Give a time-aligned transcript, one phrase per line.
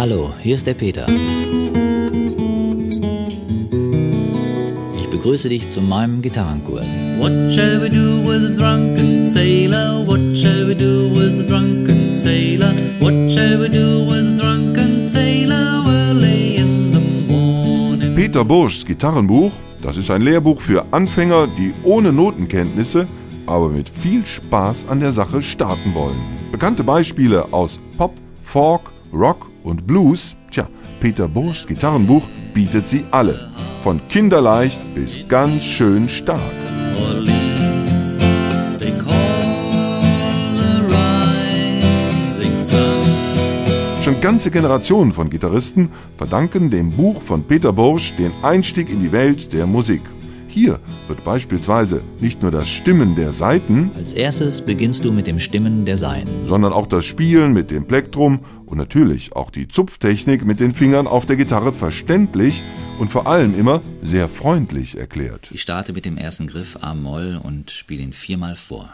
[0.00, 1.04] Hallo, hier ist der Peter.
[4.98, 6.86] Ich begrüße dich zu meinem Gitarrenkurs.
[7.18, 10.06] What shall we do with a drunken sailor?
[10.06, 12.72] What shall we do with a drunken sailor?
[12.98, 18.14] What shall we do with a drunken sailor early in the morning?
[18.14, 23.06] Peter Burschs Gitarrenbuch, das ist ein Lehrbuch für Anfänger, die ohne Notenkenntnisse,
[23.44, 26.16] aber mit viel Spaß an der Sache starten wollen.
[26.50, 30.68] Bekannte Beispiele aus Pop, Folk, Rock und Blues, tja,
[31.00, 33.50] Peter Burschs Gitarrenbuch bietet sie alle.
[33.82, 36.40] Von kinderleicht bis ganz schön stark.
[44.02, 49.12] Schon ganze Generationen von Gitarristen verdanken dem Buch von Peter Bursch den Einstieg in die
[49.12, 50.00] Welt der Musik.
[50.52, 55.38] Hier wird beispielsweise nicht nur das Stimmen der Saiten, Als erstes beginnst du mit dem
[55.38, 56.28] Stimmen der Saiten.
[56.46, 61.06] sondern auch das Spielen mit dem Plektrum und natürlich auch die Zupftechnik mit den Fingern
[61.06, 62.62] auf der Gitarre verständlich
[62.98, 65.48] und vor allem immer sehr freundlich erklärt.
[65.52, 68.88] Ich starte mit dem ersten Griff A-Moll und spiele ihn viermal vor.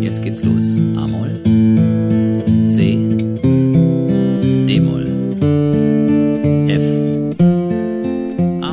[0.00, 0.78] Jetzt geht's los.
[0.96, 1.42] A-Moll,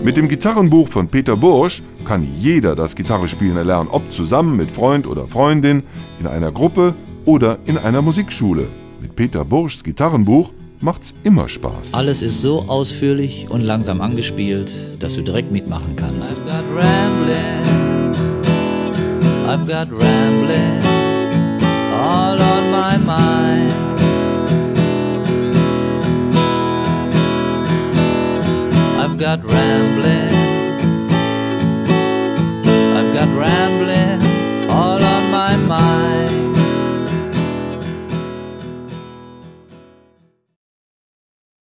[0.04, 5.06] Mit dem Gitarrenbuch von Peter Bursch kann jeder das Gitarrespielen erlernen, ob zusammen mit Freund
[5.06, 5.84] oder Freundin,
[6.20, 8.68] in einer Gruppe oder in einer Musikschule.
[9.00, 11.94] Mit Peter Burschs Gitarrenbuch macht's immer Spaß.
[11.94, 16.34] Alles ist so ausführlich und langsam angespielt, dass du direkt mitmachen kannst.
[16.34, 17.62] I've got rambling,
[19.48, 20.82] I've got rambling
[21.94, 23.61] all on my mind.
[29.22, 30.41] Got rambling